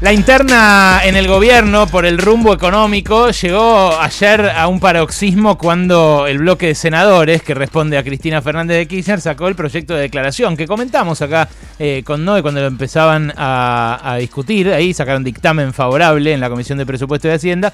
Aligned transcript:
La 0.00 0.12
interna 0.12 1.00
en 1.02 1.16
el 1.16 1.26
gobierno 1.26 1.88
por 1.88 2.06
el 2.06 2.18
rumbo 2.18 2.54
económico 2.54 3.30
llegó 3.30 3.98
ayer 3.98 4.48
a 4.48 4.68
un 4.68 4.78
paroxismo 4.78 5.58
cuando 5.58 6.28
el 6.28 6.38
bloque 6.38 6.68
de 6.68 6.76
senadores 6.76 7.42
que 7.42 7.52
responde 7.52 7.98
a 7.98 8.04
Cristina 8.04 8.40
Fernández 8.40 8.76
de 8.76 8.86
Kirchner 8.86 9.20
sacó 9.20 9.48
el 9.48 9.56
proyecto 9.56 9.94
de 9.94 10.02
declaración 10.02 10.56
que 10.56 10.68
comentamos 10.68 11.20
acá 11.20 11.48
eh, 11.80 12.04
con 12.04 12.24
Noé 12.24 12.42
cuando 12.42 12.60
lo 12.60 12.68
empezaban 12.68 13.32
a, 13.36 14.16
discutir. 14.20 14.68
Ahí 14.68 14.94
sacaron 14.94 15.24
dictamen 15.24 15.74
favorable 15.74 16.32
en 16.32 16.38
la 16.38 16.48
Comisión 16.48 16.78
de 16.78 16.86
Presupuesto 16.86 17.26
y 17.26 17.32
Hacienda. 17.32 17.72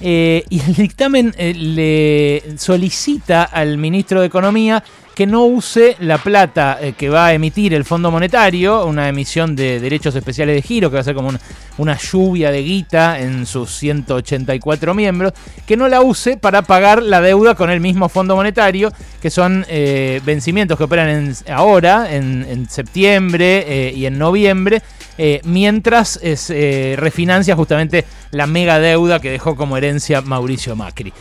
Eh, 0.00 0.44
y 0.50 0.60
el 0.60 0.74
dictamen 0.74 1.34
eh, 1.38 1.54
le 1.54 2.58
solicita 2.58 3.44
al 3.44 3.78
ministro 3.78 4.20
de 4.20 4.26
Economía 4.26 4.82
que 5.14 5.26
no 5.26 5.44
use 5.44 5.96
la 6.00 6.18
plata 6.18 6.78
eh, 6.80 6.94
que 6.94 7.08
va 7.08 7.26
a 7.26 7.32
emitir 7.34 7.72
el 7.72 7.84
Fondo 7.84 8.10
Monetario, 8.10 8.84
una 8.84 9.08
emisión 9.08 9.54
de 9.54 9.78
derechos 9.78 10.16
especiales 10.16 10.56
de 10.56 10.62
giro, 10.62 10.90
que 10.90 10.94
va 10.94 11.00
a 11.00 11.04
ser 11.04 11.14
como 11.14 11.30
una 11.78 11.96
lluvia 11.96 12.50
de 12.50 12.62
guita 12.64 13.20
en 13.20 13.46
sus 13.46 13.70
184 13.76 14.92
miembros, 14.92 15.32
que 15.66 15.76
no 15.76 15.88
la 15.88 16.00
use 16.00 16.36
para 16.36 16.62
pagar 16.62 17.00
la 17.00 17.20
deuda 17.20 17.54
con 17.54 17.70
el 17.70 17.80
mismo 17.80 18.08
Fondo 18.08 18.34
Monetario, 18.34 18.92
que 19.22 19.30
son 19.30 19.64
vencimientos 20.24 20.76
que 20.76 20.84
operan 20.84 21.32
ahora, 21.48 22.12
en, 22.12 22.68
septiembre 22.68 23.92
y 23.94 24.06
en 24.06 24.18
noviembre, 24.18 24.82
mientras 25.44 26.20
se 26.34 26.94
refinancia 26.98 27.54
justamente 27.54 28.04
la 28.32 28.46
mega 28.46 28.78
deuda 28.78 29.20
que 29.20 29.30
dejó 29.30 29.56
como 29.56 29.76
herencia 29.76 30.20
Mauricio 30.20 30.74
Macri. 30.74 31.12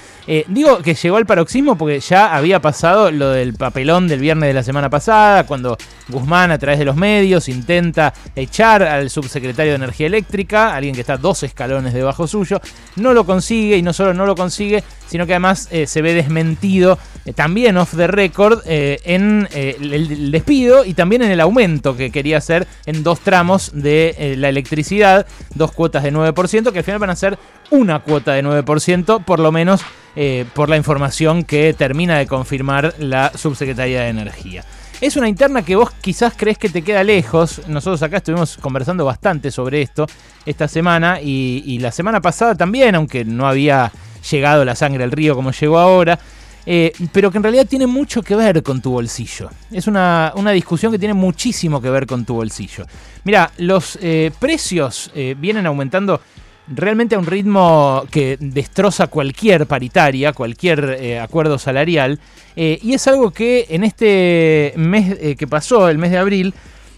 digo 0.47 0.79
que 0.79 0.95
llegó 0.95 1.17
al 1.17 1.25
paroxismo 1.25 1.77
porque 1.77 1.99
ya 1.99 2.35
había 2.35 2.59
pasado 2.59 3.11
lo 3.11 3.29
del 3.29 3.53
papel 3.53 3.83
del 3.83 4.19
viernes 4.19 4.47
de 4.47 4.53
la 4.53 4.63
semana 4.63 4.89
pasada, 4.89 5.45
cuando 5.45 5.77
Guzmán 6.07 6.51
a 6.51 6.57
través 6.57 6.79
de 6.79 6.85
los 6.85 6.95
medios 6.95 7.49
intenta 7.49 8.13
echar 8.35 8.81
al 8.83 9.09
subsecretario 9.09 9.73
de 9.73 9.75
Energía 9.75 10.07
Eléctrica, 10.07 10.73
alguien 10.73 10.95
que 10.95 11.01
está 11.01 11.17
dos 11.17 11.43
escalones 11.43 11.93
debajo 11.93 12.27
suyo, 12.27 12.61
no 12.95 13.13
lo 13.13 13.25
consigue 13.25 13.77
y 13.77 13.81
no 13.81 13.93
solo 13.93 14.13
no 14.13 14.25
lo 14.25 14.35
consigue, 14.35 14.83
sino 15.07 15.25
que 15.25 15.33
además 15.33 15.67
eh, 15.71 15.85
se 15.85 16.01
ve 16.01 16.13
desmentido 16.13 16.97
eh, 17.25 17.33
también 17.33 17.77
off 17.77 17.95
the 17.95 18.07
record 18.07 18.61
eh, 18.65 18.99
en 19.03 19.47
el, 19.53 20.31
despido 20.31 20.85
y 20.85 20.93
también 20.93 21.21
en 21.21 21.31
el 21.31 21.39
aumento 21.39 21.95
que 21.95 22.11
quería 22.11 22.37
hacer 22.37 22.67
en 22.85 23.03
dos 23.03 23.19
tramos 23.19 23.71
de 23.73 24.35
la 24.37 24.49
electricidad, 24.49 25.25
dos 25.55 25.71
cuotas 25.71 26.03
de 26.03 26.11
9%, 26.13 26.71
que 26.71 26.79
al 26.79 26.83
final 26.83 26.99
van 26.99 27.09
a 27.09 27.15
ser 27.15 27.37
una 27.71 27.99
cuota 27.99 28.33
de 28.33 28.43
9%, 28.43 29.23
por 29.23 29.39
lo 29.39 29.51
menos 29.51 29.81
eh, 30.15 30.45
por 30.53 30.69
la 30.69 30.77
información 30.77 31.43
que 31.43 31.73
termina 31.73 32.19
de 32.19 32.27
confirmar 32.27 32.93
la 32.99 33.31
Subsecretaría 33.35 34.01
de 34.01 34.09
Energía. 34.09 34.63
Es 35.01 35.17
una 35.17 35.27
interna 35.27 35.63
que 35.63 35.75
vos 35.75 35.89
quizás 35.89 36.33
crees 36.37 36.59
que 36.59 36.69
te 36.69 36.83
queda 36.83 37.03
lejos. 37.03 37.67
Nosotros 37.67 38.03
acá 38.03 38.17
estuvimos 38.17 38.57
conversando 38.57 39.05
bastante 39.05 39.49
sobre 39.49 39.81
esto 39.81 40.05
esta 40.45 40.67
semana 40.67 41.19
y, 41.19 41.79
la 41.79 41.91
semana 41.91 42.21
pasada 42.21 42.53
también, 42.53 42.93
aunque 42.93 43.25
no 43.25 43.47
había 43.47 43.91
llegado 44.29 44.63
la 44.63 44.75
sangre 44.75 45.03
al 45.03 45.11
río 45.11 45.33
como 45.33 45.51
llegó 45.51 45.79
ahora. 45.79 46.19
Eh, 46.65 46.93
pero 47.11 47.29
que 47.29 47.37
en 47.37 47.43
realidad 47.43 47.67
tiene 47.67 47.87
mucho 47.87 48.21
que 48.21 48.35
ver 48.35 48.63
con 48.63 48.81
tu 48.81 48.91
bolsillo. 48.91 49.49
Es 49.71 49.87
una, 49.87 50.31
discusión 50.53 50.91
que 50.91 50.99
tiene 50.99 51.13
muchísimo 51.13 51.81
que 51.81 51.89
ver 51.89 52.07
con 52.07 52.23
tu 52.25 52.35
bolsillo. 52.35 52.85
Mira, 53.25 53.51
los 53.57 53.97
eh, 54.01 54.31
precios 54.39 55.11
vienen 55.13 55.65
aumentando 55.65 56.21
realmente 56.67 57.15
a 57.15 57.19
un 57.19 57.25
ritmo 57.25 58.03
que 58.09 58.37
destroza 58.39 59.07
cualquier 59.07 59.65
paritaria, 59.67 60.33
cualquier 60.33 60.97
eh, 60.99 61.19
acuerdo 61.19 61.57
salarial, 61.57 62.19
eh, 62.55 62.79
y 62.81 62.93
es 62.93 63.07
algo 63.07 63.31
que 63.31 63.67
en 63.69 63.83
este 63.83 64.73
mes 64.77 65.17
eh, 65.19 65.35
que 65.35 65.47
pasó, 65.47 65.89
el 65.89 65.97
mes 65.97 66.11
de 66.11 66.17
abril, 66.17 66.53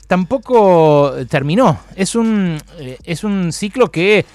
tampoco 0.08 1.14
terminó. 1.30 1.80
Es 1.96 2.16
un, 2.16 2.58
es 3.04 3.24
un 3.24 3.52
ciclo 3.52 3.90
que 3.90 4.26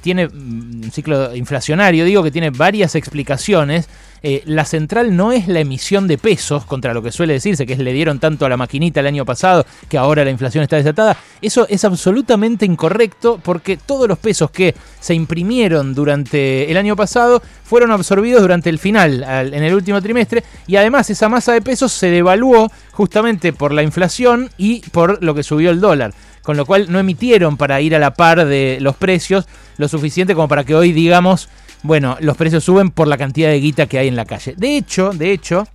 tiene, 0.00 0.26
mm, 0.28 0.84
un 0.84 0.90
ciclo 0.92 1.34
inflacionario, 1.34 2.04
digo, 2.04 2.22
que 2.22 2.30
tiene 2.30 2.50
varias 2.50 2.94
explicaciones 2.94 3.88
eh, 4.22 4.42
la 4.44 4.64
central 4.64 5.16
no 5.16 5.32
es 5.32 5.48
la 5.48 5.60
emisión 5.60 6.06
de 6.06 6.18
pesos, 6.18 6.64
contra 6.66 6.92
lo 6.92 7.02
que 7.02 7.10
suele 7.12 7.32
decirse, 7.34 7.66
que 7.66 7.72
es 7.72 7.78
le 7.78 7.92
dieron 7.92 8.18
tanto 8.18 8.44
a 8.44 8.48
la 8.48 8.56
maquinita 8.56 9.00
el 9.00 9.06
año 9.06 9.24
pasado 9.24 9.64
que 9.88 9.96
ahora 9.96 10.24
la 10.24 10.30
inflación 10.30 10.62
está 10.62 10.76
desatada. 10.76 11.16
Eso 11.40 11.66
es 11.68 11.84
absolutamente 11.84 12.66
incorrecto 12.66 13.40
porque 13.42 13.78
todos 13.78 14.08
los 14.08 14.18
pesos 14.18 14.50
que 14.50 14.74
se 15.00 15.14
imprimieron 15.14 15.94
durante 15.94 16.70
el 16.70 16.76
año 16.76 16.96
pasado 16.96 17.42
fueron 17.64 17.92
absorbidos 17.92 18.42
durante 18.42 18.68
el 18.68 18.78
final, 18.78 19.24
en 19.24 19.62
el 19.62 19.74
último 19.74 20.02
trimestre, 20.02 20.44
y 20.66 20.76
además 20.76 21.08
esa 21.08 21.28
masa 21.28 21.52
de 21.52 21.62
pesos 21.62 21.92
se 21.92 22.10
devaluó 22.10 22.70
justamente 22.92 23.52
por 23.52 23.72
la 23.72 23.82
inflación 23.82 24.50
y 24.58 24.80
por 24.90 25.22
lo 25.22 25.34
que 25.34 25.42
subió 25.42 25.70
el 25.70 25.80
dólar 25.80 26.12
con 26.50 26.56
lo 26.56 26.66
cual 26.66 26.90
no 26.90 26.98
emitieron 26.98 27.56
para 27.56 27.80
ir 27.80 27.94
a 27.94 28.00
la 28.00 28.12
par 28.12 28.44
de 28.44 28.78
los 28.80 28.96
precios 28.96 29.46
lo 29.76 29.86
suficiente 29.86 30.34
como 30.34 30.48
para 30.48 30.64
que 30.64 30.74
hoy 30.74 30.90
digamos 30.90 31.48
bueno, 31.84 32.16
los 32.18 32.36
precios 32.36 32.64
suben 32.64 32.90
por 32.90 33.06
la 33.06 33.16
cantidad 33.16 33.50
de 33.50 33.60
guita 33.60 33.86
que 33.86 34.00
hay 34.00 34.08
en 34.08 34.16
la 34.16 34.24
calle. 34.24 34.54
De 34.56 34.76
hecho, 34.76 35.12
de 35.12 35.30
hecho, 35.30 35.68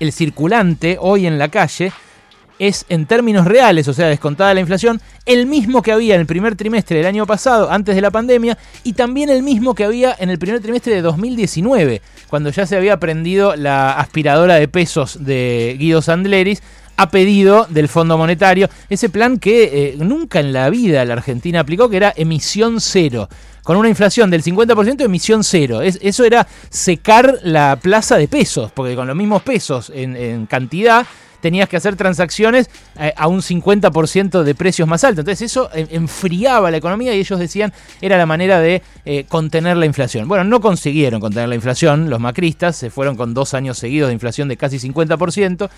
el 0.00 0.10
circulante 0.10 0.96
hoy 0.98 1.26
en 1.26 1.38
la 1.38 1.50
calle 1.50 1.92
es 2.58 2.86
en 2.88 3.04
términos 3.04 3.44
reales, 3.46 3.86
o 3.86 3.92
sea, 3.92 4.06
descontada 4.06 4.54
la 4.54 4.60
inflación, 4.60 5.02
el 5.26 5.44
mismo 5.44 5.82
que 5.82 5.92
había 5.92 6.14
en 6.14 6.22
el 6.22 6.26
primer 6.26 6.56
trimestre 6.56 6.96
del 6.96 7.06
año 7.06 7.26
pasado, 7.26 7.70
antes 7.70 7.94
de 7.94 8.00
la 8.00 8.10
pandemia, 8.10 8.56
y 8.84 8.94
también 8.94 9.28
el 9.28 9.42
mismo 9.42 9.74
que 9.74 9.84
había 9.84 10.16
en 10.18 10.30
el 10.30 10.38
primer 10.38 10.62
trimestre 10.62 10.94
de 10.94 11.02
2019, 11.02 12.00
cuando 12.30 12.48
ya 12.48 12.64
se 12.64 12.78
había 12.78 12.98
prendido 12.98 13.54
la 13.54 13.92
aspiradora 13.92 14.54
de 14.54 14.66
pesos 14.66 15.26
de 15.26 15.76
Guido 15.78 16.00
Sandleris 16.00 16.62
a 16.96 17.10
pedido 17.10 17.66
del 17.68 17.88
Fondo 17.88 18.16
Monetario, 18.18 18.68
ese 18.88 19.08
plan 19.08 19.38
que 19.38 19.64
eh, 19.64 19.96
nunca 19.98 20.40
en 20.40 20.52
la 20.52 20.70
vida 20.70 21.04
la 21.04 21.14
Argentina 21.14 21.60
aplicó, 21.60 21.88
que 21.88 21.96
era 21.96 22.12
emisión 22.16 22.80
cero 22.80 23.28
con 23.64 23.78
una 23.78 23.88
inflación 23.88 24.30
del 24.30 24.42
50%, 24.42 25.02
emisión 25.02 25.42
cero. 25.42 25.80
eso 25.80 26.24
era 26.24 26.46
secar 26.68 27.38
la 27.42 27.76
plaza 27.80 28.16
de 28.16 28.28
pesos, 28.28 28.70
porque 28.70 28.94
con 28.94 29.06
los 29.06 29.16
mismos 29.16 29.42
pesos 29.42 29.90
en, 29.92 30.46
cantidad 30.46 31.06
tenías 31.44 31.68
que 31.68 31.76
hacer 31.76 31.94
transacciones 31.94 32.70
eh, 32.98 33.12
a 33.14 33.28
un 33.28 33.42
50% 33.42 34.44
de 34.44 34.54
precios 34.54 34.88
más 34.88 35.04
altos. 35.04 35.24
Entonces 35.24 35.50
eso 35.50 35.68
enfriaba 35.74 36.70
la 36.70 36.78
economía 36.78 37.14
y 37.14 37.18
ellos 37.18 37.38
decían 37.38 37.70
era 38.00 38.16
la 38.16 38.24
manera 38.24 38.60
de 38.60 38.80
eh, 39.04 39.26
contener 39.28 39.76
la 39.76 39.84
inflación. 39.84 40.26
Bueno, 40.26 40.44
no 40.44 40.62
consiguieron 40.62 41.20
contener 41.20 41.50
la 41.50 41.54
inflación, 41.54 42.08
los 42.08 42.18
macristas 42.18 42.76
se 42.76 42.88
fueron 42.88 43.14
con 43.14 43.34
dos 43.34 43.52
años 43.52 43.76
seguidos 43.76 44.08
de 44.08 44.14
inflación 44.14 44.48
de 44.48 44.56
casi 44.56 44.78
50%. 44.78 45.68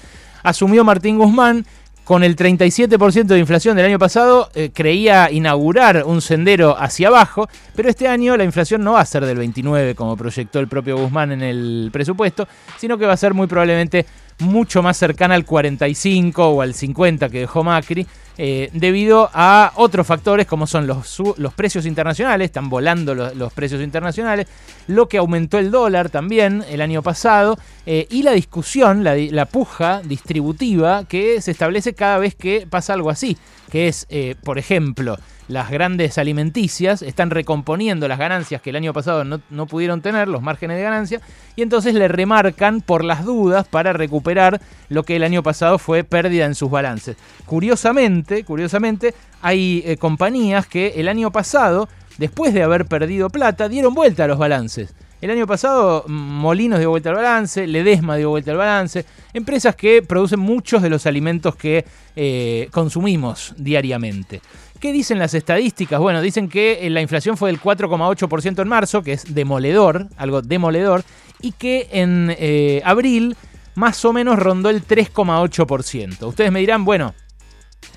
Asumió 0.45 0.85
Martín 0.85 1.19
Guzmán, 1.19 1.67
con 2.05 2.23
el 2.23 2.37
37% 2.37 3.25
de 3.25 3.39
inflación 3.41 3.77
del 3.77 3.87
año 3.87 3.99
pasado, 3.99 4.49
eh, 4.55 4.71
creía 4.73 5.29
inaugurar 5.33 6.05
un 6.07 6.21
sendero 6.21 6.77
hacia 6.79 7.09
abajo, 7.09 7.49
pero 7.75 7.89
este 7.89 8.07
año 8.07 8.37
la 8.37 8.45
inflación 8.45 8.85
no 8.85 8.93
va 8.93 9.01
a 9.01 9.05
ser 9.05 9.27
del 9.27 9.39
29 9.39 9.97
como 9.97 10.17
proyectó 10.17 10.61
el 10.61 10.69
propio 10.69 10.97
Guzmán 10.97 11.33
en 11.33 11.43
el 11.43 11.91
presupuesto, 11.93 12.47
sino 12.79 12.97
que 12.97 13.07
va 13.07 13.15
a 13.15 13.17
ser 13.17 13.35
muy 13.35 13.49
probablemente 13.49 14.07
mucho 14.39 14.83
más 14.83 14.97
cercana 14.97 15.35
al 15.35 15.45
45 15.45 16.49
o 16.49 16.63
al 16.63 16.75
50 16.75 17.29
que 17.29 17.41
dejó 17.41 17.65
Macri, 17.65 18.07
eh, 18.39 18.69
debido 18.75 19.31
a 19.33 19.73
otros 19.77 20.07
factores 20.07 20.47
como 20.47 20.67
son 20.67 20.87
los, 20.87 21.23
los 21.39 21.55
precios 21.55 21.87
internacionales, 21.87 22.47
están 22.47 22.69
volando 22.69 23.15
los, 23.15 23.53
precios 23.55 23.81
internacionales, 23.81 24.47
lo 24.89 25.09
que 25.09 25.17
aumentó 25.17 25.59
el 25.59 25.71
dólar 25.71 26.11
también 26.11 26.63
el 26.69 26.83
año 26.83 27.03
pasado, 27.03 27.59
eh, 27.87 28.07
y 28.11 28.23
la 28.23 28.33
discusión, 28.33 29.05
la, 29.05 29.17
la, 29.17 29.47
puja 29.47 30.03
distributiva 30.05 31.05
que 31.05 31.41
se 31.41 31.53
establece 31.53 31.95
cada 31.95 32.19
vez 32.19 32.35
que 32.35 32.67
pasa 32.69 32.93
algo 32.93 33.09
así, 33.09 33.39
que 33.77 33.89
es, 33.89 34.07
eh, 34.09 34.37
por 34.43 34.57
ejemplo, 34.57 35.19
las 35.49 35.71
grandes 35.71 36.17
alimenticias 36.17 37.03
están 37.03 37.29
recomponiendo 37.29 38.09
las 38.09 38.19
ganancias 38.19 38.63
que 38.63 38.71
el 38.71 38.77
año 38.77 38.95
pasado 38.95 39.23
no, 39.23 39.67
pudieron 39.67 40.01
tener, 40.01 40.29
los 40.29 40.41
márgenes 40.41 40.79
de 40.79 40.83
ganancia, 40.83 41.21
y 41.57 41.61
entonces 41.61 41.93
le 41.93 42.09
remarcan 42.09 42.81
por 42.81 43.05
las 43.05 43.27
dudas 43.27 43.69
para 43.69 43.93
recuperar 43.93 44.63
lo 44.89 45.03
que 45.03 45.17
el 45.17 45.25
año 45.25 45.43
pasado 45.43 45.79
fue 45.79 46.05
pérdida 46.05 46.47
en 46.47 46.55
sus 46.55 46.71
balances. 46.71 47.19
Curiosamente, 47.45 48.45
curiosamente, 48.45 49.13
hay 49.43 49.83
eh, 49.85 49.99
compañías 49.99 50.67
que 50.67 50.95
el 50.97 51.07
año 51.07 51.31
pasado, 51.31 51.87
después 52.17 52.55
de 52.55 52.63
haber 52.63 52.87
perdido 52.87 53.29
plata, 53.29 53.69
dieron 53.69 53.93
vuelta 53.93 54.25
a 54.25 54.27
los 54.27 54.39
balances. 54.39 54.95
El 55.27 55.33
año 55.33 55.47
pasado 55.49 56.05
Molinos 56.07 56.79
dio 56.79 56.91
vuelta 56.91 57.11
al 57.11 57.17
balance, 57.17 57.67
Ledesma 57.67 58.15
dio 58.15 58.31
vuelta 58.31 58.53
al 58.53 58.59
balance, 58.59 59.05
empresas 59.35 59.75
que 59.75 60.01
producen 60.01 60.39
muchos 60.39 60.83
de 60.83 60.89
los 60.89 61.05
alimentos 61.05 61.57
que 61.57 61.85
eh, 62.15 62.69
consumimos 62.71 63.53
diariamente. 63.57 64.41
¿Qué 64.79 64.93
dicen 64.93 65.19
las 65.19 65.35
estadísticas? 65.35 65.99
Bueno, 65.99 66.23
dicen 66.23 66.49
que 66.49 66.87
eh, 66.87 66.91
la 66.91 67.01
inflación 67.01 67.37
fue 67.37 67.51
del 67.51 67.61
4,8% 67.61 68.63
en 68.63 68.69
marzo, 68.69 69.03
que 69.03 69.15
es 69.15 69.35
demoledor, 69.35 70.07
algo 70.17 70.43
demoledor, 70.43 71.03
y 71.41 71.51
que 71.51 71.89
en 71.91 72.33
eh, 72.39 72.81
abril 72.85 73.37
más 73.75 74.05
o 74.05 74.13
menos 74.13 74.39
rondó 74.39 74.71
el 74.71 74.87
3,8%. 74.87 76.25
Ustedes 76.25 76.53
me 76.53 76.61
dirán, 76.61 76.85
bueno, 76.85 77.15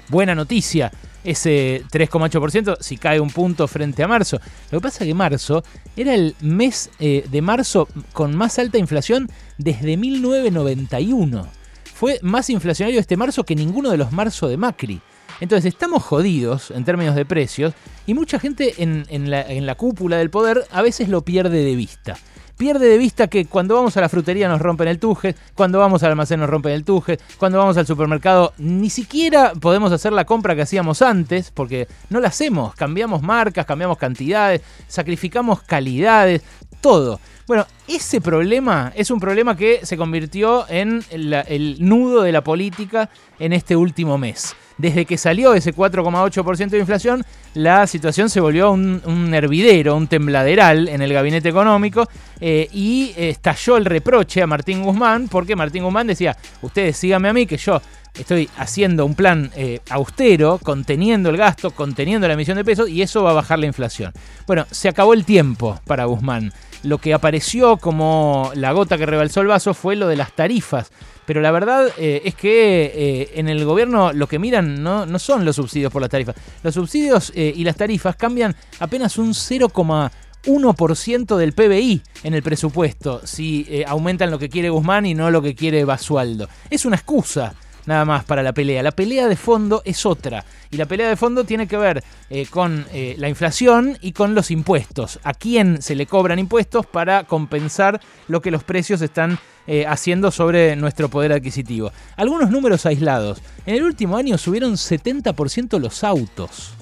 buena 0.09 0.35
noticia 0.35 0.91
ese 1.23 1.83
3,8% 1.91 2.77
si 2.79 2.97
cae 2.97 3.19
un 3.19 3.29
punto 3.29 3.67
frente 3.67 4.03
a 4.03 4.07
marzo. 4.07 4.39
Lo 4.71 4.79
que 4.79 4.83
pasa 4.83 5.03
es 5.03 5.07
que 5.07 5.13
marzo 5.13 5.63
era 5.95 6.13
el 6.13 6.35
mes 6.41 6.89
eh, 6.99 7.25
de 7.29 7.41
marzo 7.41 7.87
con 8.13 8.35
más 8.35 8.59
alta 8.59 8.77
inflación 8.77 9.29
desde 9.57 9.97
1991. 9.97 11.47
Fue 11.93 12.19
más 12.21 12.49
inflacionario 12.49 12.99
este 12.99 13.17
marzo 13.17 13.43
que 13.43 13.55
ninguno 13.55 13.91
de 13.91 13.97
los 13.97 14.11
marzos 14.11 14.49
de 14.49 14.57
Macri. 14.57 15.01
Entonces 15.41 15.73
estamos 15.73 16.03
jodidos 16.03 16.71
en 16.71 16.83
términos 16.83 17.15
de 17.15 17.25
precios 17.25 17.73
y 18.05 18.13
mucha 18.13 18.39
gente 18.39 18.75
en 18.77 19.65
la 19.65 19.75
cúpula 19.75 20.17
del 20.17 20.29
poder 20.29 20.65
a 20.71 20.81
veces 20.81 21.07
lo 21.07 21.23
pierde 21.23 21.63
de 21.63 21.75
vista 21.75 22.17
pierde 22.59 22.89
de 22.89 22.97
vista 22.97 23.27
que 23.27 23.45
cuando 23.45 23.75
vamos 23.75 23.95
a 23.95 24.01
la 24.01 24.09
frutería 24.09 24.49
nos 24.49 24.61
rompen 24.61 24.89
el 24.89 24.99
tuje, 24.99 25.33
cuando 25.55 25.79
vamos 25.79 26.03
al 26.03 26.09
almacén 26.09 26.41
nos 26.41 26.49
rompen 26.49 26.73
el 26.73 26.83
tuje, 26.83 27.17
cuando 27.37 27.57
vamos 27.57 27.77
al 27.77 27.87
supermercado 27.87 28.51
ni 28.57 28.89
siquiera 28.89 29.53
podemos 29.53 29.93
hacer 29.93 30.11
la 30.11 30.25
compra 30.25 30.57
que 30.57 30.63
hacíamos 30.63 31.01
antes, 31.01 31.51
porque 31.51 31.87
no 32.09 32.19
la 32.19 32.27
hacemos, 32.27 32.75
cambiamos 32.75 33.21
marcas, 33.21 33.65
cambiamos 33.65 33.97
cantidades, 33.97 34.61
sacrificamos 34.89 35.61
calidades, 35.61 36.41
todo. 36.81 37.21
Bueno, 37.47 37.65
ese 37.87 38.19
problema 38.19 38.91
es 38.93 39.09
un 39.09 39.21
problema 39.21 39.55
que 39.55 39.85
se 39.85 39.95
convirtió 39.95 40.65
en 40.67 41.01
el 41.11 41.77
nudo 41.79 42.23
de 42.23 42.33
la 42.33 42.43
política 42.43 43.09
en 43.39 43.53
este 43.53 43.77
último 43.77 44.17
mes 44.17 44.53
desde 44.79 45.05
que 45.05 45.17
salió 45.17 45.53
ese 45.53 45.75
4,8% 45.75 46.69
de 46.69 46.79
inflación, 46.79 47.23
la 47.53 47.85
situación 47.85 48.29
se 48.29 48.39
volvió 48.39 48.71
un, 48.71 49.33
hervidero, 49.33 49.95
un 49.95 50.07
tembladeral 50.07 50.87
en 50.87 51.01
el 51.01 51.13
gabinete 51.13 51.49
económico 51.49 52.07
eh, 52.39 52.67
y 52.71 53.13
estalló 53.15 53.77
el 53.77 53.85
reproche 53.85 54.41
a 54.41 54.47
Martín 54.47 54.81
Guzmán 54.81 55.27
porque 55.27 55.55
Martín 55.55 55.83
Guzmán 55.83 56.07
decía, 56.07 56.35
ustedes 56.61 56.97
síganme 56.97 57.29
a 57.29 57.33
mí 57.33 57.45
que 57.45 57.57
yo 57.57 57.81
estoy 58.17 58.49
haciendo 58.57 59.05
un 59.05 59.15
plan 59.15 59.51
eh, 59.55 59.81
austero, 59.89 60.59
conteniendo 60.63 61.29
el 61.29 61.37
gasto, 61.37 61.71
conteniendo 61.71 62.27
la 62.27 62.33
emisión 62.33 62.57
de 62.57 62.63
pesos 62.65 62.89
y 62.89 63.01
eso 63.01 63.23
va 63.23 63.31
a 63.31 63.33
bajar 63.33 63.59
la 63.59 63.65
inflación. 63.65 64.13
Bueno, 64.47 64.65
se 64.71 64.87
acabó 64.87 65.13
el 65.13 65.25
tiempo 65.25 65.79
para 65.85 66.05
Guzmán. 66.05 66.53
Lo 66.83 66.97
que 66.97 67.13
apareció 67.13 67.77
como 67.77 68.51
la 68.55 68.71
gota 68.71 68.97
que 68.97 69.05
rebalsó 69.05 69.41
el 69.41 69.47
vaso 69.47 69.73
fue 69.73 69.95
lo 69.95 70.07
de 70.07 70.15
las 70.15 70.33
tarifas 70.33 70.91
pero 71.29 71.41
la 71.41 71.51
verdad 71.51 71.89
eh, 71.99 72.23
es 72.25 72.33
que 72.33 72.85
eh, 72.85 73.29
en 73.35 73.49
el 73.49 73.63
gobierno 73.63 74.11
lo 74.13 74.25
que 74.25 74.39
miran 74.39 74.81
no, 74.81 75.05
no, 75.05 75.19
son 75.19 75.45
los 75.45 75.57
subsidios 75.57 75.93
por 75.93 76.01
las 76.01 76.09
tarifas. 76.09 76.35
Los 76.63 76.73
subsidios 76.73 77.31
eh, 77.35 77.53
y 77.55 77.63
las 77.63 77.75
tarifas 77.75 78.15
cambian 78.15 78.55
apenas 78.79 79.15
un 79.19 79.35
0,1% 79.35 81.37
del 81.37 81.53
PBI 81.53 82.01
en 82.23 82.33
el 82.33 82.41
presupuesto 82.41 83.21
si 83.27 83.83
aumentan 83.85 84.31
lo 84.31 84.39
que 84.39 84.49
quiere 84.49 84.71
Guzmán 84.71 85.05
y 85.05 85.13
no 85.13 85.29
lo 85.29 85.43
que 85.43 85.53
quiere 85.53 85.85
Basualdo. 85.85 86.49
Es 86.67 86.85
una 86.85 86.95
excusa 86.95 87.53
nada 87.85 88.05
más 88.05 88.23
para 88.23 88.43
la 88.43 88.53
pelea. 88.53 88.83
La 88.83 88.91
pelea 88.91 89.27
de 89.27 89.35
fondo 89.35 89.81
es 89.85 90.05
otra. 90.05 90.45
Y 90.71 90.77
la 90.77 90.85
pelea 90.85 91.09
de 91.09 91.15
fondo 91.15 91.43
tiene 91.43 91.67
que 91.67 91.77
ver 91.77 92.03
eh, 92.29 92.45
con 92.47 92.85
eh, 92.93 93.15
la 93.17 93.29
inflación 93.29 93.97
y 94.01 94.11
con 94.11 94.35
los 94.35 94.51
impuestos. 94.51 95.19
A 95.23 95.33
quién 95.33 95.81
se 95.81 95.95
le 95.95 96.05
cobran 96.05 96.39
impuestos 96.39 96.85
para 96.85 97.23
compensar 97.23 97.99
lo 98.27 98.41
que 98.41 98.51
los 98.51 98.63
precios 98.63 99.01
están 99.01 99.39
eh, 99.67 99.85
haciendo 99.87 100.31
sobre 100.31 100.75
nuestro 100.75 101.09
poder 101.09 101.33
adquisitivo. 101.33 101.91
Algunos 102.15 102.49
números 102.49 102.85
aislados. 102.85 103.41
En 103.65 103.75
el 103.75 103.83
último 103.83 104.17
año 104.17 104.37
subieron 104.37 104.73
70% 104.73 105.79
los 105.79 106.03
autos. 106.03 106.73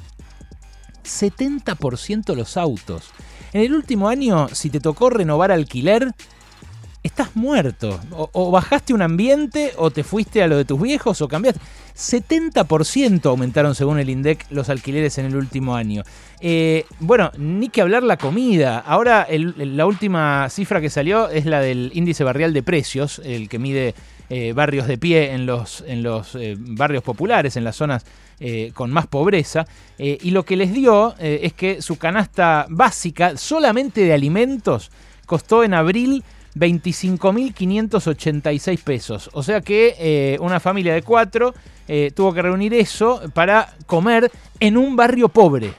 70% 1.03 2.35
los 2.35 2.57
autos. 2.57 3.11
En 3.53 3.61
el 3.61 3.73
último 3.73 4.09
año, 4.09 4.50
si 4.50 4.69
te 4.69 4.79
tocó 4.79 5.09
renovar 5.09 5.51
alquiler, 5.51 6.13
estás 7.07 7.36
muerto. 7.36 8.00
O, 8.12 8.51
bajaste 8.51 8.94
un 8.94 9.01
ambiente, 9.01 9.74
o 9.77 9.92
te 9.92 10.04
fuiste 10.04 10.44
a 10.44 10.48
lo 10.48 10.57
de 10.57 10.65
tus 10.65 10.81
viejos, 10.81 11.21
o 11.21 11.27
cambiaste. 11.27 11.59
70% 11.95 13.25
aumentaron 13.25 13.74
según 13.74 13.98
el 13.98 14.09
INDEC 14.09 14.45
los 14.51 14.69
alquileres 14.69 15.18
en 15.18 15.25
el 15.25 15.36
último 15.36 15.75
año. 15.75 16.04
Eh, 16.39 16.86
bueno, 17.00 17.31
ni 17.38 17.69
que 17.69 17.81
hablar 17.81 18.04
la 18.04 18.18
comida. 18.18 18.77
Ahora 18.80 19.27
la 19.30 19.86
última 19.88 20.48
cifra 20.50 20.80
que 20.80 20.92
salió 20.92 21.30
es 21.30 21.45
la 21.45 21.59
del 21.59 21.92
índice 21.95 22.24
barrial 22.24 22.54
de 22.54 22.62
precios, 22.62 23.19
el 23.25 23.50
que 23.50 23.57
mide 23.57 23.95
eh, 24.30 24.53
barrios 24.53 24.86
de 24.88 25.00
pie 25.00 25.31
en 25.31 25.48
los, 25.48 25.83
en 25.88 26.03
los 26.03 26.36
eh, 26.36 26.56
barrios 26.60 27.03
populares, 27.03 27.57
en 27.57 27.63
las 27.63 27.75
zonas 27.75 28.06
con 28.75 28.92
más 28.92 29.07
pobreza. 29.07 29.65
y 29.98 30.30
lo 30.30 30.44
que 30.44 30.57
les 30.57 30.71
dio 30.71 31.15
es 31.18 31.53
que 31.53 31.81
su 31.81 31.98
canasta 31.98 32.68
básica 32.69 33.36
solamente 33.36 34.01
de 34.01 34.13
alimentos 34.13 34.92
costó 35.25 35.63
en 35.63 35.74
abril 35.74 36.24
25.586 36.57 38.83
pesos. 38.83 39.30
O 39.33 39.44
sea 39.44 39.62
que 39.62 39.95
eh, 40.00 40.38
una 40.42 40.59
familia 40.59 40.94
de 40.94 41.01
cuatro 41.01 41.54
eh, 41.88 42.12
tuvo 42.15 42.33
que 42.33 42.42
reunir 42.42 42.74
eso 42.74 43.21
para 43.33 43.74
comer 43.86 44.31
en 44.59 44.77
un 44.77 44.95
barrio 44.95 45.30
pobre. 45.30 45.74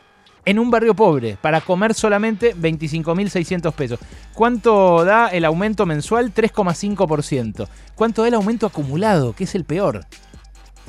En 0.44 0.58
un 0.58 0.70
barrio 0.70 0.94
pobre, 0.94 1.36
para 1.40 1.60
comer 1.60 1.92
solamente 1.92 2.56
25.600 2.56 3.72
pesos. 3.72 3.98
¿Cuánto 4.32 5.04
da 5.04 5.28
el 5.28 5.44
aumento 5.44 5.84
mensual? 5.84 6.32
3,5%. 6.32 7.68
¿Cuánto 7.94 8.22
da 8.22 8.28
el 8.28 8.34
aumento 8.34 8.66
acumulado? 8.66 9.34
Que 9.34 9.44
es 9.44 9.54
el 9.54 9.64
peor. 9.64 10.06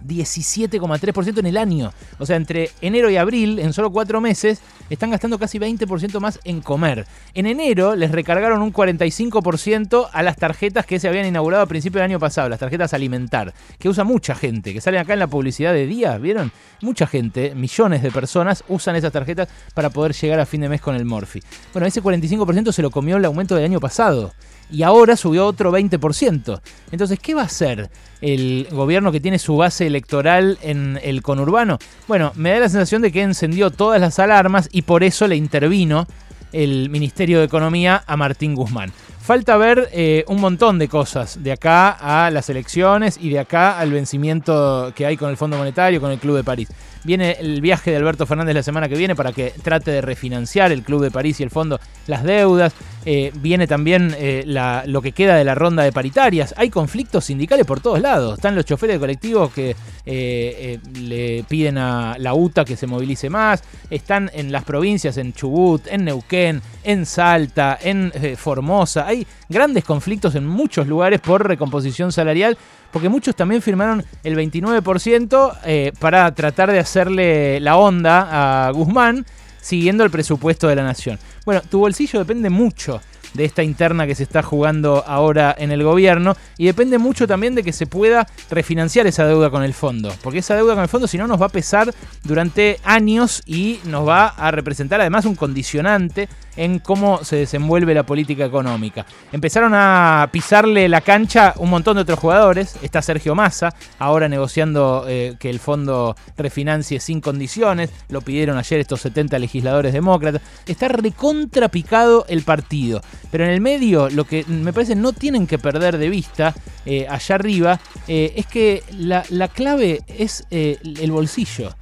17,3% 0.03 1.39
en 1.39 1.45
el 1.45 1.57
año. 1.57 1.91
O 2.17 2.25
sea, 2.25 2.35
entre 2.35 2.71
enero 2.81 3.09
y 3.09 3.17
abril, 3.17 3.59
en 3.59 3.73
solo 3.73 3.91
cuatro 3.91 4.21
meses, 4.21 4.61
están 4.89 5.11
gastando 5.11 5.37
casi 5.37 5.59
20% 5.59 6.19
más 6.19 6.39
en 6.43 6.61
comer. 6.61 7.05
En 7.33 7.45
enero 7.45 7.95
les 7.95 8.11
recargaron 8.11 8.61
un 8.61 8.73
45% 8.73 10.09
a 10.11 10.23
las 10.23 10.37
tarjetas 10.37 10.85
que 10.85 10.99
se 10.99 11.07
habían 11.07 11.25
inaugurado 11.25 11.63
a 11.63 11.67
principios 11.67 12.01
del 12.01 12.11
año 12.11 12.19
pasado, 12.19 12.49
las 12.49 12.59
tarjetas 12.59 12.93
alimentar, 12.93 13.53
que 13.77 13.89
usa 13.89 14.03
mucha 14.03 14.35
gente, 14.35 14.73
que 14.73 14.81
salen 14.81 15.01
acá 15.01 15.13
en 15.13 15.19
la 15.19 15.27
publicidad 15.27 15.73
de 15.73 15.85
días, 15.85 16.19
¿vieron? 16.19 16.51
Mucha 16.81 17.07
gente, 17.07 17.53
millones 17.55 18.01
de 18.01 18.11
personas 18.11 18.63
usan 18.67 18.95
esas 18.95 19.11
tarjetas 19.11 19.49
para 19.73 19.89
poder 19.89 20.13
llegar 20.13 20.39
a 20.39 20.45
fin 20.45 20.61
de 20.61 20.69
mes 20.69 20.81
con 20.81 20.95
el 20.95 21.05
Morphy. 21.05 21.41
Bueno, 21.73 21.87
ese 21.87 22.01
45% 22.01 22.71
se 22.71 22.81
lo 22.81 22.91
comió 22.91 23.17
el 23.17 23.25
aumento 23.25 23.55
del 23.55 23.65
año 23.65 23.79
pasado 23.79 24.33
y 24.71 24.83
ahora 24.83 25.15
subió 25.15 25.45
otro 25.45 25.71
20%. 25.71 26.61
Entonces, 26.91 27.19
¿qué 27.19 27.33
va 27.33 27.41
a 27.41 27.45
hacer 27.45 27.89
el 28.21 28.67
gobierno 28.71 29.11
que 29.11 29.19
tiene 29.19 29.39
su 29.39 29.57
base 29.57 29.87
electoral 29.87 30.57
en 30.61 30.99
el 31.03 31.21
conurbano? 31.21 31.79
Bueno, 32.07 32.31
me 32.35 32.51
da 32.51 32.59
la 32.59 32.69
sensación 32.69 33.01
de 33.01 33.11
que 33.11 33.21
encendió 33.21 33.71
todas 33.71 33.99
las 33.99 34.19
alarmas 34.19 34.69
y 34.71 34.83
por 34.83 35.03
eso 35.03 35.27
le 35.27 35.35
intervino 35.35 36.07
el 36.51 36.89
Ministerio 36.89 37.39
de 37.39 37.45
Economía 37.45 38.03
a 38.05 38.17
Martín 38.17 38.55
Guzmán. 38.55 38.91
Falta 39.29 39.57
ver 39.57 39.89
eh, 39.91 40.25
un 40.27 40.41
montón 40.41 40.79
de 40.79 40.87
cosas 40.87 41.43
de 41.43 41.51
acá 41.51 41.91
a 41.91 42.31
las 42.31 42.49
elecciones 42.49 43.19
y 43.21 43.29
de 43.29 43.37
acá 43.37 43.77
al 43.77 43.91
vencimiento 43.91 44.91
que 44.95 45.05
hay 45.05 45.17
con 45.17 45.29
el 45.29 45.37
Fondo 45.37 45.55
Monetario, 45.55 46.01
con 46.01 46.09
el 46.09 46.17
Club 46.17 46.37
de 46.37 46.43
París. 46.43 46.69
Viene 47.03 47.37
el 47.39 47.61
viaje 47.61 47.91
de 47.91 47.97
Alberto 47.97 48.25
Fernández 48.25 48.55
la 48.55 48.63
semana 48.63 48.89
que 48.89 48.95
viene 48.95 49.15
para 49.15 49.31
que 49.31 49.53
trate 49.61 49.91
de 49.91 50.01
refinanciar 50.01 50.71
el 50.71 50.81
Club 50.81 51.03
de 51.03 51.11
París 51.11 51.39
y 51.39 51.43
el 51.43 51.51
Fondo 51.51 51.79
las 52.07 52.23
deudas. 52.23 52.73
Eh, 53.05 53.31
viene 53.35 53.67
también 53.67 54.13
eh, 54.17 54.43
lo 54.87 55.01
que 55.01 55.13
queda 55.13 55.35
de 55.35 55.45
la 55.45 55.55
ronda 55.55 55.83
de 55.83 55.93
paritarias. 55.93 56.53
Hay 56.57 56.71
conflictos 56.71 57.25
sindicales 57.25 57.65
por 57.65 57.79
todos 57.79 58.01
lados. 58.01 58.33
Están 58.33 58.55
los 58.55 58.65
choferes 58.65 58.95
de 58.95 58.99
colectivos 58.99 59.53
que 59.53 59.75
le 60.05 61.45
piden 61.47 61.77
a 61.77 62.17
la 62.17 62.33
UTA 62.33 62.65
que 62.65 62.75
se 62.75 62.87
movilice 62.87 63.29
más. 63.29 63.63
Están 63.91 64.29
en 64.33 64.51
las 64.51 64.63
provincias, 64.63 65.17
en 65.17 65.33
Chubut, 65.33 65.85
en 65.87 66.03
Neuquén, 66.03 66.61
en 66.83 67.05
Salta, 67.05 67.77
en 67.81 68.11
Formosa. 68.35 69.07
Grandes 69.47 69.83
conflictos 69.83 70.35
en 70.35 70.47
muchos 70.47 70.87
lugares 70.87 71.21
por 71.21 71.47
recomposición 71.47 72.11
salarial, 72.11 72.57
porque 72.91 73.09
muchos 73.09 73.35
también 73.35 73.61
firmaron 73.61 74.03
el 74.23 74.35
29% 74.35 75.57
eh, 75.65 75.91
para 75.99 76.33
tratar 76.33 76.71
de 76.71 76.79
hacerle 76.79 77.59
la 77.59 77.77
onda 77.77 78.67
a 78.67 78.71
Guzmán, 78.71 79.25
siguiendo 79.61 80.03
el 80.03 80.11
presupuesto 80.11 80.67
de 80.67 80.75
la 80.75 80.83
nación. 80.83 81.19
Bueno, 81.45 81.61
tu 81.69 81.79
bolsillo 81.79 82.19
depende 82.19 82.49
mucho 82.49 83.01
de 83.33 83.45
esta 83.45 83.63
interna 83.63 84.07
que 84.07 84.15
se 84.15 84.23
está 84.23 84.41
jugando 84.41 85.03
ahora 85.05 85.55
en 85.57 85.71
el 85.71 85.83
gobierno 85.83 86.35
y 86.57 86.65
depende 86.65 86.97
mucho 86.97 87.27
también 87.27 87.55
de 87.55 87.63
que 87.63 87.73
se 87.73 87.85
pueda 87.85 88.27
refinanciar 88.49 89.07
esa 89.07 89.25
deuda 89.25 89.49
con 89.49 89.63
el 89.63 89.73
fondo, 89.73 90.13
porque 90.23 90.39
esa 90.39 90.55
deuda 90.55 90.73
con 90.73 90.83
el 90.83 90.89
fondo 90.89 91.07
si 91.07 91.17
no 91.17 91.27
nos 91.27 91.41
va 91.41 91.47
a 91.47 91.49
pesar 91.49 91.93
durante 92.23 92.79
años 92.83 93.41
y 93.45 93.79
nos 93.85 94.07
va 94.07 94.27
a 94.27 94.51
representar 94.51 95.01
además 95.01 95.25
un 95.25 95.35
condicionante 95.35 96.27
en 96.59 96.79
cómo 96.79 97.23
se 97.23 97.37
desenvuelve 97.37 97.93
la 97.93 98.05
política 98.05 98.43
económica. 98.43 99.05
Empezaron 99.31 99.71
a 99.73 100.27
pisarle 100.29 100.89
la 100.89 100.99
cancha 100.99 101.53
un 101.57 101.69
montón 101.69 101.95
de 101.95 102.01
otros 102.01 102.19
jugadores, 102.19 102.75
está 102.81 103.01
Sergio 103.01 103.33
Massa, 103.33 103.73
ahora 103.97 104.27
negociando 104.27 105.05
eh, 105.07 105.37
que 105.39 105.49
el 105.49 105.59
fondo 105.59 106.17
refinancie 106.35 106.99
sin 106.99 107.21
condiciones, 107.21 107.91
lo 108.09 108.19
pidieron 108.19 108.57
ayer 108.57 108.81
estos 108.81 108.99
70 108.99 109.39
legisladores 109.39 109.93
demócratas, 109.93 110.41
está 110.65 110.89
recontrapicado 110.89 112.25
el 112.27 112.43
partido. 112.43 113.01
Pero 113.31 113.45
en 113.45 113.51
el 113.51 113.61
medio, 113.61 114.09
lo 114.09 114.25
que 114.25 114.43
me 114.45 114.73
parece 114.73 114.95
no 114.95 115.13
tienen 115.13 115.47
que 115.47 115.59
perder 115.59 115.97
de 115.97 116.09
vista, 116.09 116.53
eh, 116.85 117.07
allá 117.09 117.35
arriba, 117.35 117.79
eh, 118.09 118.33
es 118.35 118.45
que 118.47 118.83
la, 118.97 119.23
clave 119.47 120.01
es 120.09 120.45
el 120.51 121.11
bolsillo. 121.11 121.73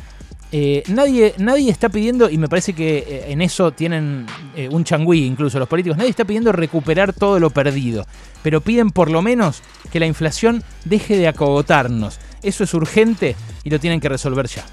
Nadie, 0.88 1.34
nadie 1.38 1.70
está 1.70 1.89
pidiendo, 1.89 2.30
y 2.30 2.38
me 2.38 2.48
parece 2.48 2.74
que 2.74 3.25
en 3.27 3.42
eso 3.42 3.72
tienen 3.72 4.25
un 4.72 4.84
changüí 4.84 5.25
incluso 5.25 5.60
los 5.60 5.68
políticos, 5.68 5.98
nadie 5.98 6.10
está 6.10 6.25
pidiendo 6.25 6.51
recuperar 6.51 7.13
todo 7.13 7.39
lo 7.39 7.50
perdido, 7.50 8.06
pero 8.44 8.62
piden 8.62 8.92
por 8.92 9.12
lo 9.12 9.22
menos 9.22 9.62
que 9.92 10.00
la 10.00 10.06
inflación 10.06 10.63
deje 10.86 11.18
de 11.18 11.27
acogotarnos. 11.27 12.20
Eso 12.44 12.63
es 12.63 12.74
urgente 12.74 13.36
y 13.63 13.70
lo 13.70 13.80
tienen 13.80 14.00
que 14.00 14.10
resolver 14.10 14.48
ya. 14.48 14.63